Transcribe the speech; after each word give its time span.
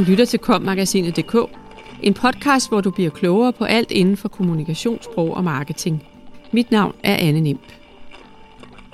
Du 0.00 0.04
lytter 0.04 0.24
til 0.24 0.38
kommagasinet.dk, 0.38 1.36
en 2.02 2.14
podcast, 2.14 2.68
hvor 2.68 2.80
du 2.80 2.90
bliver 2.90 3.10
klogere 3.10 3.52
på 3.52 3.64
alt 3.64 3.90
inden 3.90 4.16
for 4.16 4.28
kommunikationssprog 4.28 5.36
og 5.36 5.44
marketing. 5.44 6.06
Mit 6.52 6.70
navn 6.70 6.94
er 7.02 7.16
Anne 7.16 7.40
Nimp. 7.40 7.60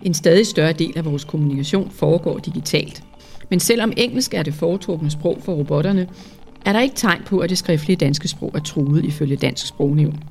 En 0.03 0.15
stadig 0.15 0.47
større 0.47 0.73
del 0.73 0.99
af 0.99 1.05
vores 1.05 1.25
kommunikation 1.25 1.91
foregår 1.91 2.39
digitalt. 2.39 3.03
Men 3.51 3.61
selvom 3.61 3.93
engelsk 3.97 4.35
er 4.35 4.43
det 4.43 4.55
foretrukne 4.55 5.11
sprog 5.11 5.39
for 5.45 5.53
robotterne, 5.53 6.09
er 6.65 6.73
der 6.73 6.81
ikke 6.81 6.97
tegn 6.97 7.23
på, 7.27 7.39
at 7.39 7.51
det 7.51 7.59
skriftlige 7.59 7.97
danske 7.97 8.29
sprog 8.29 8.53
er 8.55 8.61
truet 8.61 9.05
ifølge 9.05 9.37
Dansk 9.37 9.67
Sprognævn. 9.67 10.23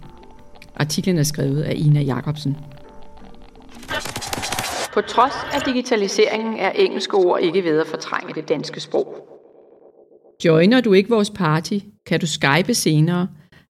Artiklen 0.76 1.18
er 1.18 1.24
skrevet 1.24 1.62
af 1.62 1.74
Ina 1.76 2.02
Jacobsen. 2.02 2.58
På 4.94 5.02
trods 5.02 5.36
af 5.54 5.62
digitaliseringen 5.62 6.58
er 6.58 6.72
engelske 6.72 7.18
ord 7.18 7.42
ikke 7.42 7.64
ved 7.64 7.80
at 7.80 7.88
fortrænge 7.88 8.34
det 8.34 8.50
danske 8.50 8.80
sprog. 8.80 9.35
Joiner 10.44 10.82
du 10.82 10.94
ikke 10.94 11.10
vores 11.10 11.30
party? 11.30 11.80
Kan 12.06 12.20
du 12.20 12.28
skype 12.28 12.74
senere? 12.74 13.28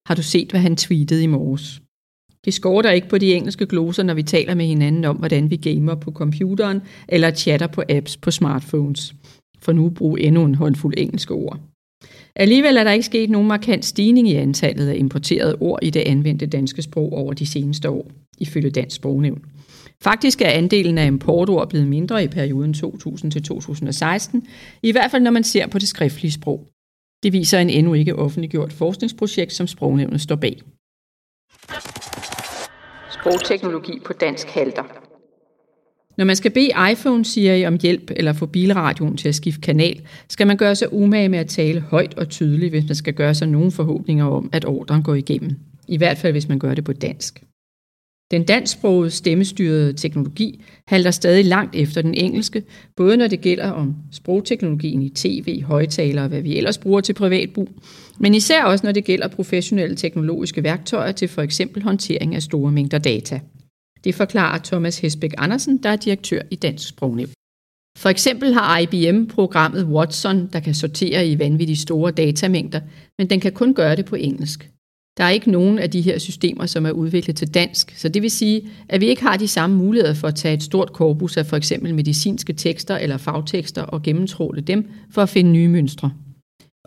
Har 0.07 0.15
du 0.15 0.23
set, 0.23 0.49
hvad 0.49 0.59
han 0.59 0.75
tweetede 0.75 1.23
i 1.23 1.27
morges? 1.27 1.81
Det 2.45 2.53
skorter 2.53 2.91
ikke 2.91 3.09
på 3.09 3.17
de 3.17 3.33
engelske 3.33 3.65
gloser, 3.65 4.03
når 4.03 4.13
vi 4.13 4.23
taler 4.23 4.55
med 4.55 4.65
hinanden 4.65 5.05
om, 5.05 5.15
hvordan 5.15 5.49
vi 5.49 5.55
gamer 5.55 5.95
på 5.95 6.11
computeren 6.11 6.81
eller 7.09 7.31
chatter 7.31 7.67
på 7.67 7.83
apps 7.89 8.17
på 8.17 8.31
smartphones. 8.31 9.15
For 9.61 9.71
nu 9.71 9.89
brug 9.89 10.17
endnu 10.19 10.45
en 10.45 10.55
håndfuld 10.55 10.93
engelske 10.97 11.33
ord. 11.33 11.59
Alligevel 12.35 12.77
er 12.77 12.83
der 12.83 12.91
ikke 12.91 13.05
sket 13.05 13.29
nogen 13.29 13.47
markant 13.47 13.85
stigning 13.85 14.29
i 14.29 14.35
antallet 14.35 14.87
af 14.87 14.95
importerede 14.97 15.55
ord 15.59 15.79
i 15.81 15.89
det 15.89 15.99
anvendte 15.99 16.45
danske 16.45 16.81
sprog 16.81 17.13
over 17.13 17.33
de 17.33 17.45
seneste 17.45 17.89
år, 17.89 18.11
ifølge 18.39 18.69
Dansk 18.69 18.95
Sprognævn. 18.95 19.45
Faktisk 20.03 20.41
er 20.41 20.49
andelen 20.49 20.97
af 20.97 21.05
importord 21.05 21.69
blevet 21.69 21.87
mindre 21.87 22.23
i 22.23 22.27
perioden 22.27 22.73
2000 22.73 23.31
til 23.31 23.43
2016, 23.43 24.47
i 24.83 24.91
hvert 24.91 25.11
fald 25.11 25.23
når 25.23 25.31
man 25.31 25.43
ser 25.43 25.67
på 25.67 25.79
det 25.79 25.87
skriftlige 25.87 26.31
sprog. 26.31 26.67
Det 27.23 27.33
viser 27.33 27.59
en 27.59 27.69
endnu 27.69 27.93
ikke 27.93 28.15
offentliggjort 28.15 28.73
forskningsprojekt, 28.73 29.53
som 29.53 29.67
Sprognævnet 29.67 30.21
står 30.21 30.35
bag. 30.35 30.61
Sprogteknologi 33.09 33.99
på 34.05 34.13
dansk 34.13 34.47
halter. 34.47 34.83
Når 36.17 36.25
man 36.25 36.35
skal 36.35 36.51
bede 36.51 36.71
iPhone 36.91 37.25
Siri 37.25 37.65
om 37.65 37.79
hjælp 37.81 38.11
eller 38.15 38.33
få 38.33 38.45
bilradioen 38.45 39.17
til 39.17 39.29
at 39.29 39.35
skifte 39.35 39.61
kanal, 39.61 40.07
skal 40.29 40.47
man 40.47 40.57
gøre 40.57 40.75
sig 40.75 40.93
umage 40.93 41.29
med 41.29 41.39
at 41.39 41.47
tale 41.47 41.81
højt 41.81 42.13
og 42.13 42.29
tydeligt, 42.29 42.71
hvis 42.71 42.87
man 42.87 42.95
skal 42.95 43.13
gøre 43.13 43.35
sig 43.35 43.47
nogle 43.47 43.71
forhåbninger 43.71 44.25
om, 44.25 44.49
at 44.53 44.65
ordren 44.65 45.03
går 45.03 45.15
igennem. 45.15 45.55
I 45.87 45.97
hvert 45.97 46.17
fald, 46.17 46.33
hvis 46.33 46.49
man 46.49 46.59
gør 46.59 46.75
det 46.75 46.83
på 46.83 46.93
dansk. 46.93 47.43
Den 48.31 48.45
dansksprogede 48.45 49.11
stemmestyrede 49.11 49.93
teknologi 49.93 50.63
halter 50.87 51.11
stadig 51.11 51.45
langt 51.45 51.75
efter 51.75 52.01
den 52.01 52.13
engelske, 52.13 52.63
både 52.95 53.17
når 53.17 53.27
det 53.27 53.41
gælder 53.41 53.71
om 53.71 53.95
sprogteknologien 54.11 55.01
i 55.01 55.09
tv, 55.09 55.63
højtalere 55.63 56.23
og 56.25 56.29
hvad 56.29 56.41
vi 56.41 56.57
ellers 56.57 56.77
bruger 56.77 57.01
til 57.01 57.13
privat 57.13 57.53
brug, 57.53 57.69
men 58.19 58.33
især 58.33 58.63
også 58.63 58.85
når 58.85 58.91
det 58.91 59.05
gælder 59.05 59.27
professionelle 59.27 59.95
teknologiske 59.95 60.63
værktøjer 60.63 61.11
til 61.11 61.27
for 61.27 61.41
eksempel 61.41 61.83
håndtering 61.83 62.35
af 62.35 62.41
store 62.41 62.71
mængder 62.71 62.97
data. 62.97 63.39
Det 64.03 64.15
forklarer 64.15 64.59
Thomas 64.63 64.99
Hesbæk 64.99 65.33
Andersen, 65.37 65.77
der 65.77 65.89
er 65.89 65.95
direktør 65.95 66.41
i 66.51 66.55
Dansk 66.55 66.87
Sprognævn. 66.87 67.29
For 67.97 68.09
eksempel 68.09 68.53
har 68.53 68.79
IBM 68.79 69.25
programmet 69.25 69.85
Watson, 69.85 70.49
der 70.53 70.59
kan 70.59 70.73
sortere 70.73 71.27
i 71.27 71.39
vanvittigt 71.39 71.79
store 71.79 72.11
datamængder, 72.11 72.81
men 73.17 73.29
den 73.29 73.39
kan 73.39 73.51
kun 73.51 73.73
gøre 73.73 73.95
det 73.95 74.05
på 74.05 74.15
engelsk. 74.15 74.69
Der 75.17 75.23
er 75.23 75.29
ikke 75.29 75.51
nogen 75.51 75.79
af 75.79 75.91
de 75.91 76.01
her 76.01 76.17
systemer, 76.17 76.65
som 76.65 76.85
er 76.85 76.91
udviklet 76.91 77.35
til 77.35 77.53
dansk, 77.53 77.93
så 77.97 78.09
det 78.09 78.21
vil 78.21 78.31
sige, 78.31 78.69
at 78.89 79.01
vi 79.01 79.05
ikke 79.05 79.21
har 79.21 79.37
de 79.37 79.47
samme 79.47 79.75
muligheder 79.75 80.13
for 80.13 80.27
at 80.27 80.35
tage 80.35 80.53
et 80.53 80.63
stort 80.63 80.93
korpus 80.93 81.37
af 81.37 81.45
for 81.45 81.57
eksempel 81.57 81.95
medicinske 81.95 82.53
tekster 82.53 82.97
eller 82.97 83.17
fagtekster 83.17 83.81
og 83.81 84.01
gennemtråle 84.01 84.61
dem 84.61 84.89
for 85.11 85.21
at 85.21 85.29
finde 85.29 85.51
nye 85.51 85.67
mønstre. 85.67 86.11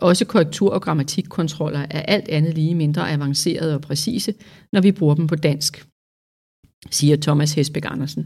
Også 0.01 0.25
korrektur- 0.25 0.73
og 0.73 0.81
grammatikkontroller 0.81 1.79
er 1.79 2.01
alt 2.01 2.29
andet 2.29 2.53
lige 2.53 2.75
mindre 2.75 3.11
avancerede 3.11 3.75
og 3.75 3.81
præcise, 3.81 4.33
når 4.73 4.81
vi 4.81 4.91
bruger 4.91 5.15
dem 5.15 5.27
på 5.27 5.35
dansk, 5.35 5.85
siger 6.91 7.17
Thomas 7.17 7.53
Hesbæk 7.53 7.85
Andersen. 7.85 8.23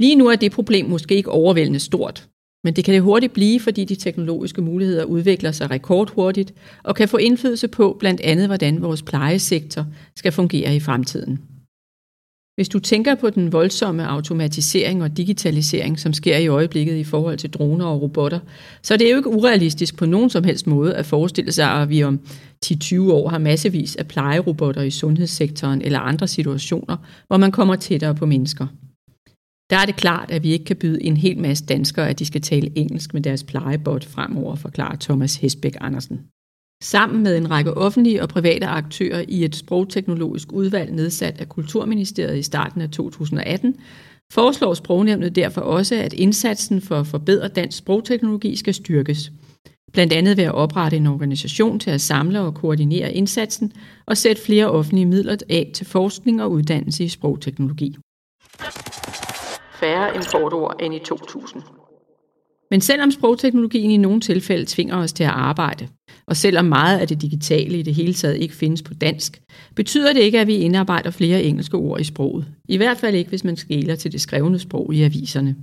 Lige 0.00 0.16
nu 0.16 0.26
er 0.26 0.36
det 0.36 0.52
problem 0.52 0.86
måske 0.86 1.14
ikke 1.14 1.30
overvældende 1.30 1.80
stort, 1.80 2.28
men 2.64 2.76
det 2.76 2.84
kan 2.84 2.94
det 2.94 3.02
hurtigt 3.02 3.32
blive, 3.32 3.60
fordi 3.60 3.84
de 3.84 3.94
teknologiske 3.94 4.62
muligheder 4.62 5.04
udvikler 5.04 5.52
sig 5.52 5.70
rekordhurtigt 5.70 6.54
og 6.82 6.96
kan 6.96 7.08
få 7.08 7.16
indflydelse 7.16 7.68
på 7.68 7.96
blandt 7.98 8.20
andet, 8.20 8.46
hvordan 8.46 8.82
vores 8.82 9.02
plejesektor 9.02 9.86
skal 10.16 10.32
fungere 10.32 10.76
i 10.76 10.80
fremtiden. 10.80 11.38
Hvis 12.60 12.68
du 12.68 12.78
tænker 12.78 13.14
på 13.14 13.30
den 13.30 13.52
voldsomme 13.52 14.06
automatisering 14.06 15.02
og 15.02 15.16
digitalisering, 15.16 15.98
som 15.98 16.12
sker 16.12 16.36
i 16.36 16.46
øjeblikket 16.46 16.96
i 16.96 17.04
forhold 17.04 17.38
til 17.38 17.50
droner 17.50 17.86
og 17.86 18.02
robotter, 18.02 18.40
så 18.82 18.94
er 18.94 18.98
det 18.98 19.10
jo 19.10 19.16
ikke 19.16 19.28
urealistisk 19.28 19.96
på 19.96 20.06
nogen 20.06 20.30
som 20.30 20.44
helst 20.44 20.66
måde 20.66 20.94
at 20.94 21.06
forestille 21.06 21.52
sig, 21.52 21.70
at 21.70 21.88
vi 21.88 22.02
om 22.02 22.20
10-20 22.66 23.00
år 23.00 23.28
har 23.28 23.38
massevis 23.38 23.96
af 23.96 24.06
plejerobotter 24.06 24.82
i 24.82 24.90
sundhedssektoren 24.90 25.82
eller 25.82 25.98
andre 25.98 26.28
situationer, 26.28 26.96
hvor 27.26 27.36
man 27.36 27.52
kommer 27.52 27.76
tættere 27.76 28.14
på 28.14 28.26
mennesker. 28.26 28.66
Der 29.70 29.76
er 29.76 29.86
det 29.86 29.96
klart, 29.96 30.30
at 30.30 30.42
vi 30.42 30.52
ikke 30.52 30.64
kan 30.64 30.76
byde 30.76 31.02
en 31.02 31.16
hel 31.16 31.38
masse 31.38 31.64
danskere, 31.64 32.08
at 32.08 32.18
de 32.18 32.24
skal 32.24 32.40
tale 32.40 32.78
engelsk 32.78 33.14
med 33.14 33.22
deres 33.22 33.44
plejebot 33.44 34.04
fremover, 34.04 34.54
forklarer 34.54 34.96
Thomas 34.96 35.36
Hesbæk 35.36 35.76
Andersen. 35.80 36.20
Sammen 36.82 37.22
med 37.22 37.36
en 37.36 37.50
række 37.50 37.74
offentlige 37.74 38.22
og 38.22 38.28
private 38.28 38.66
aktører 38.66 39.24
i 39.28 39.44
et 39.44 39.56
sprogteknologisk 39.56 40.52
udvalg 40.52 40.92
nedsat 40.92 41.40
af 41.40 41.48
Kulturministeriet 41.48 42.38
i 42.38 42.42
starten 42.42 42.80
af 42.80 42.90
2018, 42.90 43.76
foreslår 44.32 44.74
sprognævnet 44.74 45.36
derfor 45.36 45.60
også, 45.60 45.94
at 45.94 46.12
indsatsen 46.12 46.80
for 46.80 46.96
at 46.96 47.06
forbedre 47.06 47.48
dansk 47.48 47.78
sprogteknologi 47.78 48.56
skal 48.56 48.74
styrkes. 48.74 49.32
Blandt 49.92 50.12
andet 50.12 50.36
ved 50.36 50.44
at 50.44 50.54
oprette 50.54 50.96
en 50.96 51.06
organisation 51.06 51.78
til 51.78 51.90
at 51.90 52.00
samle 52.00 52.40
og 52.40 52.54
koordinere 52.54 53.12
indsatsen 53.12 53.72
og 54.06 54.16
sætte 54.16 54.42
flere 54.42 54.70
offentlige 54.70 55.06
midler 55.06 55.36
af 55.48 55.70
til 55.74 55.86
forskning 55.86 56.42
og 56.42 56.50
uddannelse 56.50 57.04
i 57.04 57.08
sprogteknologi 57.08 57.96
færre 59.80 60.16
importord 60.16 60.76
end 60.80 60.94
i 60.94 60.98
2000. 60.98 61.62
Men 62.70 62.80
selvom 62.80 63.10
sprogteknologien 63.10 63.90
i 63.90 63.96
nogle 63.96 64.20
tilfælde 64.20 64.64
tvinger 64.68 64.96
os 64.96 65.12
til 65.12 65.24
at 65.24 65.30
arbejde, 65.30 65.88
og 66.26 66.36
selvom 66.36 66.64
meget 66.64 66.98
af 66.98 67.08
det 67.08 67.22
digitale 67.22 67.78
i 67.78 67.82
det 67.82 67.94
hele 67.94 68.14
taget 68.14 68.36
ikke 68.36 68.54
findes 68.54 68.82
på 68.82 68.94
dansk, 68.94 69.42
betyder 69.76 70.12
det 70.12 70.20
ikke, 70.20 70.40
at 70.40 70.46
vi 70.46 70.56
indarbejder 70.56 71.10
flere 71.10 71.42
engelske 71.42 71.76
ord 71.76 72.00
i 72.00 72.04
sproget. 72.04 72.46
I 72.68 72.76
hvert 72.76 72.96
fald 72.96 73.14
ikke, 73.14 73.28
hvis 73.28 73.44
man 73.44 73.56
skæler 73.56 73.96
til 73.96 74.12
det 74.12 74.20
skrevne 74.20 74.58
sprog 74.58 74.94
i 74.94 75.02
aviserne. 75.02 75.56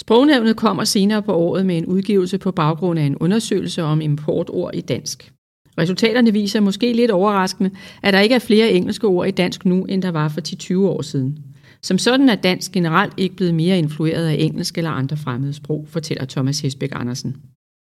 Sprognævnet 0.00 0.56
kommer 0.56 0.84
senere 0.84 1.22
på 1.22 1.32
året 1.34 1.66
med 1.66 1.78
en 1.78 1.86
udgivelse 1.86 2.38
på 2.38 2.52
baggrund 2.52 2.98
af 2.98 3.04
en 3.04 3.16
undersøgelse 3.16 3.82
om 3.82 4.00
importord 4.00 4.70
i 4.74 4.80
dansk. 4.80 5.32
Resultaterne 5.78 6.32
viser 6.32 6.60
måske 6.60 6.92
lidt 6.92 7.10
overraskende, 7.10 7.70
at 8.02 8.12
der 8.14 8.20
ikke 8.20 8.34
er 8.34 8.38
flere 8.38 8.70
engelske 8.70 9.06
ord 9.06 9.28
i 9.28 9.30
dansk 9.30 9.64
nu, 9.64 9.84
end 9.84 10.02
der 10.02 10.10
var 10.10 10.28
for 10.28 10.40
10-20 10.84 10.86
år 10.86 11.02
siden. 11.02 11.51
Som 11.84 11.98
sådan 11.98 12.28
er 12.28 12.34
dansk 12.34 12.72
generelt 12.72 13.14
ikke 13.16 13.36
blevet 13.36 13.54
mere 13.54 13.78
influeret 13.78 14.26
af 14.26 14.36
engelsk 14.38 14.78
eller 14.78 14.90
andre 14.90 15.16
fremmede 15.16 15.52
sprog, 15.52 15.86
fortæller 15.88 16.24
Thomas 16.24 16.60
Hesbæk 16.60 16.90
Andersen. 16.92 17.36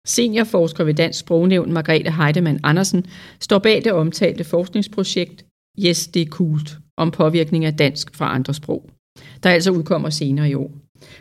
Seniorforsker 0.08 0.84
ved 0.84 0.94
Dansk 0.94 1.20
Sprognævn 1.20 1.74
Margrethe 1.74 2.12
Heidemann 2.12 2.59
Andersen 2.64 3.06
står 3.40 3.59
bag 3.59 3.84
det 3.84 3.92
omtalte 3.92 4.44
forskningsprojekt 4.44 5.46
Yes, 5.86 6.08
det 6.08 6.22
er 6.22 6.25
kult 6.25 6.78
om 6.98 7.12
påvirkning 7.12 7.66
af 7.66 7.78
dansk 7.78 8.16
fra 8.16 8.36
andre 8.36 8.53
sprog, 8.53 8.90
der 9.44 9.50
altså 9.50 9.72
udkommer 9.72 10.09
senere 10.09 10.50
i 10.50 10.54
år. 10.54 10.72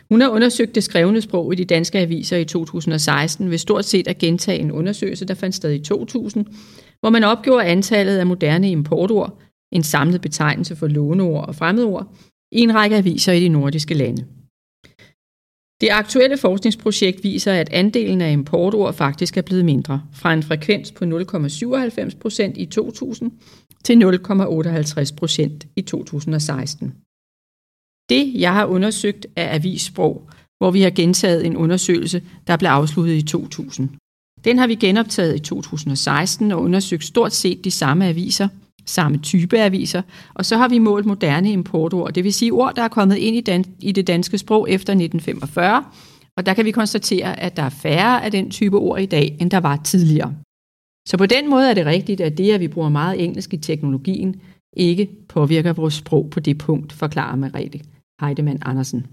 Hun 0.09 0.21
har 0.21 0.29
undersøgt 0.29 0.75
det 0.75 0.83
skrevne 0.83 1.21
sprog 1.21 1.53
i 1.53 1.55
de 1.55 1.65
danske 1.65 1.99
aviser 1.99 2.37
i 2.37 2.45
2016 2.45 3.51
ved 3.51 3.57
stort 3.57 3.85
set 3.85 4.07
at 4.07 4.17
gentage 4.17 4.59
en 4.59 4.71
undersøgelse, 4.71 5.25
der 5.25 5.33
fandt 5.33 5.55
sted 5.55 5.71
i 5.71 5.79
2000, 5.79 6.45
hvor 6.99 7.09
man 7.09 7.23
opgjorde 7.23 7.65
antallet 7.65 8.17
af 8.17 8.25
moderne 8.25 8.71
importord, 8.71 9.39
en 9.71 9.83
samlet 9.83 10.21
betegnelse 10.21 10.75
for 10.75 10.87
låneord 10.87 11.47
og 11.47 11.55
fremmedord, 11.55 12.15
i 12.51 12.59
en 12.59 12.75
række 12.75 12.95
aviser 12.95 13.33
i 13.33 13.43
de 13.43 13.49
nordiske 13.49 13.93
lande. 13.93 14.25
Det 15.81 15.89
aktuelle 15.91 16.37
forskningsprojekt 16.37 17.23
viser, 17.23 17.53
at 17.53 17.69
andelen 17.69 18.21
af 18.21 18.31
importord 18.31 18.93
faktisk 18.93 19.37
er 19.37 19.41
blevet 19.41 19.65
mindre, 19.65 20.03
fra 20.13 20.33
en 20.33 20.43
frekvens 20.43 20.91
på 20.91 21.05
0,97% 21.05 22.51
i 22.55 22.65
2000 22.65 23.31
til 23.83 23.95
0,58% 23.95 25.59
i 25.75 25.81
2016. 25.81 26.93
Det, 28.09 28.33
jeg 28.35 28.53
har 28.53 28.65
undersøgt, 28.65 29.27
er 29.35 29.55
avissprog, 29.55 30.29
hvor 30.57 30.71
vi 30.71 30.81
har 30.81 30.89
gentaget 30.89 31.45
en 31.45 31.57
undersøgelse, 31.57 32.23
der 32.47 32.57
blev 32.57 32.69
afsluttet 32.69 33.15
i 33.15 33.21
2000. 33.21 33.89
Den 34.43 34.57
har 34.57 34.67
vi 34.67 34.75
genoptaget 34.75 35.35
i 35.35 35.39
2016 35.39 36.51
og 36.51 36.61
undersøgt 36.61 37.03
stort 37.03 37.33
set 37.33 37.63
de 37.63 37.71
samme 37.71 38.07
aviser– 38.07 38.47
samme 38.87 39.17
type 39.17 39.59
aviser, 39.59 40.01
og 40.33 40.45
så 40.45 40.57
har 40.57 40.67
vi 40.67 40.77
målt 40.77 41.05
moderne 41.05 41.51
importord, 41.51 42.13
det 42.13 42.23
vil 42.23 42.33
sige 42.33 42.51
ord, 42.51 42.75
der 42.75 42.81
er 42.81 42.87
kommet 42.87 43.17
ind 43.17 43.35
i, 43.35 43.41
dan- 43.51 43.75
i 43.79 43.91
det 43.91 44.07
danske 44.07 44.37
sprog 44.37 44.69
efter 44.69 44.93
1945, 44.93 45.83
og 46.37 46.45
der 46.45 46.53
kan 46.53 46.65
vi 46.65 46.71
konstatere, 46.71 47.39
at 47.39 47.57
der 47.57 47.63
er 47.63 47.69
færre 47.69 48.25
af 48.25 48.31
den 48.31 48.51
type 48.51 48.77
ord 48.77 49.01
i 49.01 49.05
dag, 49.05 49.37
end 49.41 49.51
der 49.51 49.59
var 49.59 49.75
tidligere. 49.75 50.35
Så 51.07 51.17
på 51.17 51.25
den 51.25 51.49
måde 51.49 51.69
er 51.69 51.73
det 51.73 51.85
rigtigt, 51.85 52.21
at 52.21 52.37
det, 52.37 52.51
at 52.51 52.59
vi 52.59 52.67
bruger 52.67 52.89
meget 52.89 53.23
engelsk 53.23 53.53
i 53.53 53.57
teknologien, 53.57 54.41
ikke 54.77 55.09
påvirker 55.29 55.73
vores 55.73 55.93
sprog 55.93 56.29
på 56.29 56.39
det 56.39 56.57
punkt, 56.57 56.93
forklarer 56.93 57.35
Merete 57.35 57.79
Heidemann 58.21 58.59
Andersen. 58.65 59.07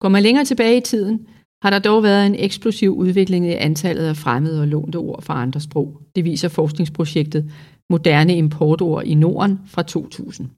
Går 0.00 0.08
man 0.08 0.22
længere 0.22 0.44
tilbage 0.44 0.76
i 0.76 0.80
tiden, 0.80 1.26
har 1.62 1.70
der 1.70 1.78
dog 1.78 2.02
været 2.02 2.26
en 2.26 2.34
eksplosiv 2.38 2.96
udvikling 2.96 3.46
i 3.46 3.52
antallet 3.52 4.04
af 4.04 4.16
fremmede 4.16 4.60
og 4.60 4.68
lånte 4.68 4.96
ord 4.96 5.22
fra 5.22 5.42
andre 5.42 5.60
sprog. 5.60 6.00
Det 6.16 6.24
viser 6.24 6.48
forskningsprojektet 6.48 7.52
Moderne 7.90 8.36
importord 8.36 9.04
i 9.04 9.14
Norden 9.14 9.60
fra 9.66 9.82
2000. 9.82 10.50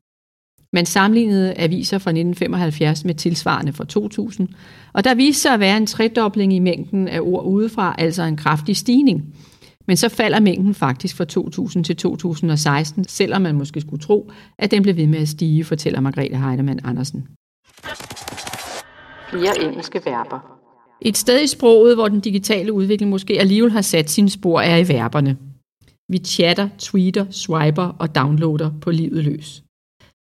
Man 0.73 0.87
sammenlignede 0.87 1.55
aviser 1.59 1.99
fra 1.99 2.11
1975 2.11 3.05
med 3.05 3.15
tilsvarende 3.15 3.73
fra 3.73 3.85
2000, 3.85 4.49
og 4.93 5.05
der 5.05 5.15
viste 5.15 5.43
sig 5.43 5.55
at 5.55 5.61
være 5.61 5.77
en 5.77 5.87
tredobling 5.87 6.53
i 6.53 6.59
mængden 6.59 7.09
af 7.09 7.21
ord 7.21 7.45
udefra, 7.45 7.95
altså 7.99 8.23
en 8.23 8.37
kraftig 8.37 8.77
stigning. 8.77 9.35
Men 9.87 9.97
så 9.97 10.09
falder 10.09 10.41
mængden 10.41 10.75
faktisk 10.75 11.17
fra 11.17 11.25
2000 11.25 11.85
til 11.85 11.97
2016, 11.97 13.05
selvom 13.05 13.43
man 13.43 13.55
måske 13.55 13.81
skulle 13.81 14.03
tro, 14.03 14.31
at 14.59 14.71
den 14.71 14.83
blev 14.83 14.97
ved 14.97 15.07
med 15.07 15.19
at 15.19 15.29
stige, 15.29 15.65
fortæller 15.65 16.01
Margrethe 16.01 16.37
Heidemann 16.37 16.81
Andersen. 16.85 17.27
Flere 19.31 19.63
engelske 19.63 20.01
verber. 20.05 20.52
Et 21.05 21.17
sted 21.17 21.43
i 21.43 21.47
sproget, 21.47 21.97
hvor 21.97 22.09
den 22.09 22.21
digitale 22.21 22.73
udvikling 22.73 23.11
måske 23.11 23.41
alligevel 23.41 23.71
har 23.71 23.83
sat 23.83 24.11
sine 24.11 24.31
spor, 24.31 24.61
er 24.61 24.77
i 24.77 24.89
verberne. 24.89 25.37
Vi 26.09 26.19
chatter, 26.19 26.69
tweeter, 26.79 27.27
swiper 27.31 27.97
og 27.99 28.15
downloader 28.15 28.71
på 28.81 28.91
livet 28.91 29.25
løs. 29.25 29.63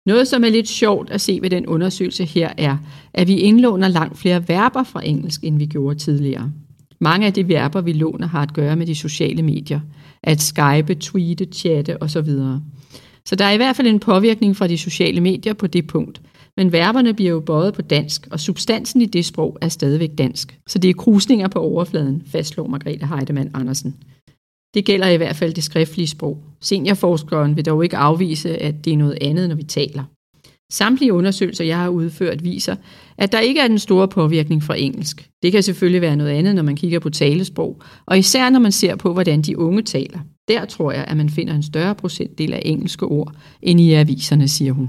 Noget, 0.06 0.28
som 0.28 0.44
er 0.44 0.48
lidt 0.48 0.68
sjovt 0.68 1.10
at 1.10 1.20
se 1.20 1.38
ved 1.42 1.50
den 1.50 1.66
undersøgelse 1.66 2.24
her, 2.24 2.52
er, 2.58 2.76
at 3.14 3.28
vi 3.28 3.36
indlåner 3.36 3.88
langt 3.88 4.18
flere 4.18 4.48
verber 4.48 4.82
fra 4.82 5.06
engelsk, 5.06 5.44
end 5.44 5.58
vi 5.58 5.66
gjorde 5.66 5.98
tidligere. 5.98 6.52
Mange 7.00 7.26
af 7.26 7.32
de 7.32 7.48
verber, 7.48 7.80
vi 7.80 7.92
låner, 7.92 8.26
har 8.26 8.42
at 8.42 8.54
gøre 8.54 8.76
med 8.76 8.86
de 8.86 8.94
sociale 8.94 9.42
medier. 9.42 9.80
At 10.22 10.40
skype, 10.40 10.94
tweete, 10.94 11.44
chatte 11.44 12.02
osv. 12.02 12.28
Så 13.26 13.36
der 13.36 13.44
er 13.44 13.52
i 13.52 13.56
hvert 13.56 13.76
fald 13.76 13.86
en 13.86 14.00
påvirkning 14.00 14.56
fra 14.56 14.66
de 14.66 14.78
sociale 14.78 15.20
medier 15.20 15.52
på 15.52 15.66
det 15.66 15.86
punkt. 15.86 16.20
Men 16.56 16.72
verberne 16.72 17.14
bliver 17.14 17.30
jo 17.30 17.40
bøjet 17.40 17.74
på 17.74 17.82
dansk, 17.82 18.28
og 18.30 18.40
substansen 18.40 19.02
i 19.02 19.06
det 19.06 19.24
sprog 19.24 19.58
er 19.60 19.68
stadigvæk 19.68 20.10
dansk. 20.18 20.58
Så 20.66 20.78
det 20.78 20.90
er 20.90 20.94
krusninger 20.94 21.48
på 21.48 21.58
overfladen, 21.58 22.22
fastslår 22.26 22.66
Margrethe 22.66 23.06
Heidemann 23.06 23.50
Andersen. 23.54 23.94
Det 24.74 24.84
gælder 24.84 25.08
i 25.08 25.16
hvert 25.16 25.36
fald 25.36 25.54
det 25.54 25.64
skriftlige 25.64 26.06
sprog. 26.06 26.42
Seniorforskeren 26.60 27.56
vil 27.56 27.66
dog 27.66 27.84
ikke 27.84 27.96
afvise, 27.96 28.62
at 28.62 28.84
det 28.84 28.92
er 28.92 28.96
noget 28.96 29.18
andet, 29.20 29.48
når 29.48 29.56
vi 29.56 29.62
taler. 29.62 30.04
Samtlige 30.72 31.12
undersøgelser, 31.12 31.64
jeg 31.64 31.78
har 31.78 31.88
udført, 31.88 32.44
viser, 32.44 32.76
at 33.18 33.32
der 33.32 33.40
ikke 33.40 33.60
er 33.60 33.68
den 33.68 33.78
store 33.78 34.08
påvirkning 34.08 34.62
fra 34.62 34.78
engelsk. 34.78 35.30
Det 35.42 35.52
kan 35.52 35.62
selvfølgelig 35.62 36.00
være 36.00 36.16
noget 36.16 36.30
andet, 36.30 36.54
når 36.54 36.62
man 36.62 36.76
kigger 36.76 36.98
på 36.98 37.10
talesprog, 37.10 37.82
og 38.06 38.18
især 38.18 38.50
når 38.50 38.58
man 38.58 38.72
ser 38.72 38.96
på, 38.96 39.12
hvordan 39.12 39.42
de 39.42 39.58
unge 39.58 39.82
taler. 39.82 40.18
Der 40.48 40.64
tror 40.64 40.92
jeg, 40.92 41.04
at 41.08 41.16
man 41.16 41.30
finder 41.30 41.54
en 41.54 41.62
større 41.62 41.94
procentdel 41.94 42.52
af 42.52 42.62
engelske 42.64 43.06
ord, 43.06 43.32
end 43.62 43.80
i 43.80 43.92
aviserne, 43.92 44.48
siger 44.48 44.72
hun. 44.72 44.88